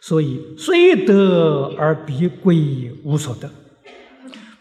[0.00, 3.50] 所以虽得而必归无所得，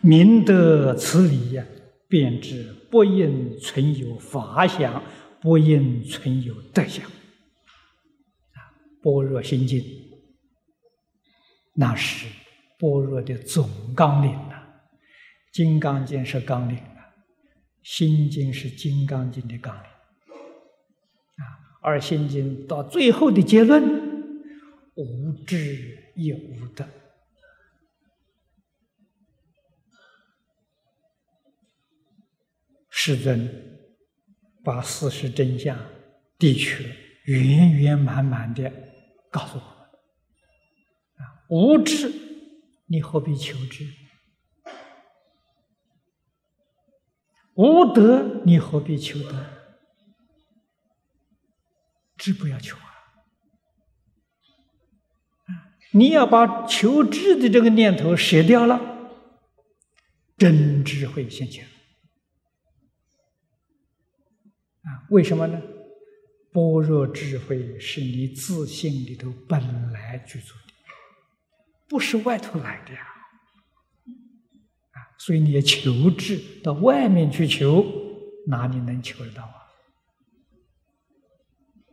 [0.01, 1.63] 明得此理呀，
[2.07, 5.03] 便知不应存有法想，
[5.41, 7.05] 不应存有德想。
[7.05, 8.59] 啊，
[9.03, 9.83] 般若心经，
[11.73, 12.27] 那是
[12.79, 14.63] 般若的总纲领呐。
[15.51, 17.13] 金刚经是纲领啊，
[17.83, 19.83] 心经是金刚经的纲领。
[19.83, 21.43] 啊，
[21.81, 24.04] 而心经到最后的结论。
[24.95, 26.87] 无智也无德。
[32.89, 33.79] 世尊
[34.63, 35.77] 把事实真相
[36.39, 36.83] 的确
[37.25, 38.71] 圆圆满满的
[39.29, 39.69] 告诉我们：
[41.17, 42.11] 啊，无智，
[42.87, 43.85] 你何必求之？
[47.55, 49.45] 无德，你何必求德？
[52.17, 52.94] 智不要求啊！
[55.95, 58.81] 你要把求知的这个念头舍掉了，
[60.37, 61.65] 真智慧现前。
[64.83, 65.61] 啊，为什么呢？
[66.51, 69.61] 般若智慧是你自信里头本
[69.93, 70.73] 来具足的，
[71.87, 72.99] 不是外头来的呀。
[74.91, 77.85] 啊，所以你要求智到外面去求，
[78.47, 79.55] 哪里能求得到啊？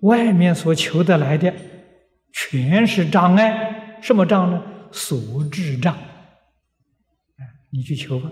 [0.00, 1.54] 外面所求得来的，
[2.32, 3.78] 全是障碍。
[4.02, 4.62] 什么障呢？
[4.90, 5.96] 所智障。
[7.70, 8.30] 你去求吧。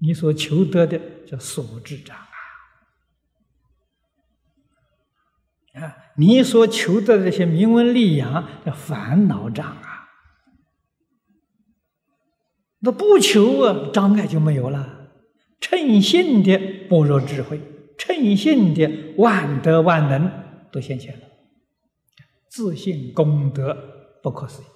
[0.00, 2.26] 你所求得的叫所智障啊。
[5.82, 10.08] 啊，你所求的这些名闻利养叫烦恼障啊。
[12.78, 15.10] 那不求啊，障碍就没有了。
[15.60, 16.56] 称性的
[16.88, 17.60] 般若智慧，
[17.98, 20.30] 称性的万德万能
[20.70, 21.26] 都现前了。
[22.48, 23.99] 自信功德。
[24.22, 24.66] 不可思议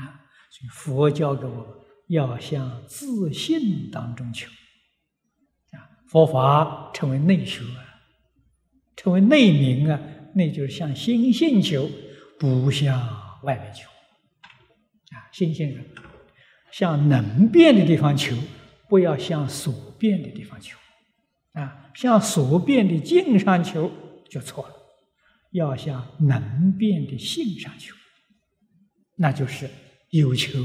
[0.00, 0.26] 啊！
[0.50, 4.48] 所以佛教给我要向自信当中求
[5.70, 5.88] 啊。
[6.08, 7.80] 佛法称为内修啊，
[8.96, 9.98] 称为内明啊，
[10.34, 11.88] 那就是向心性求，
[12.38, 13.88] 不向外面求
[15.16, 15.28] 啊。
[15.32, 15.84] 心性人
[16.70, 18.36] 向能变的地方求，
[18.88, 20.76] 不要向所变的地方求
[21.52, 21.90] 啊。
[21.94, 23.90] 向所变的境上求
[24.28, 24.74] 就错了，
[25.50, 27.94] 要向能变的性上求。
[29.22, 29.70] 那就是
[30.10, 30.58] 有求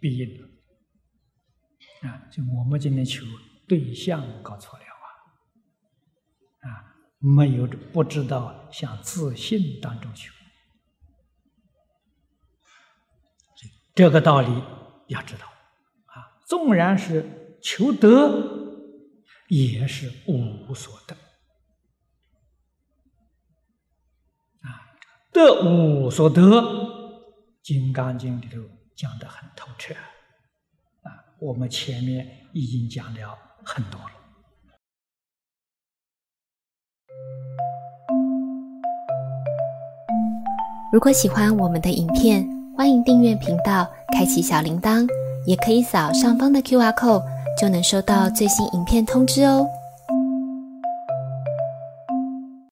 [0.00, 0.48] 必应了
[2.08, 2.30] 啊！
[2.30, 3.24] 就我们今天求
[3.66, 4.84] 对象搞错了
[6.62, 6.70] 啊！
[6.70, 10.32] 啊，没有不知道向自信当中求，
[13.96, 14.62] 这个道理
[15.08, 15.46] 要知道
[16.06, 16.38] 啊！
[16.46, 18.08] 纵然是求得，
[19.48, 21.16] 也是无所得
[24.60, 24.94] 啊！
[25.32, 26.40] 得无所得。
[27.64, 28.60] 《金刚经》里头
[28.94, 29.94] 讲的很透彻
[31.00, 34.10] 啊，我们前面已经讲了很多了。
[40.92, 45.08] 如果喜欢我们的影片，欢迎订阅频道，开启小铃铛，
[45.46, 47.24] 也可以扫上方的 Q R code，
[47.58, 49.66] 就能收到最新影片通知哦。